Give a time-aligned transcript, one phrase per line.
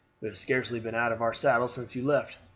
[0.19, 2.39] We have scarcely been out of our saddles since you left.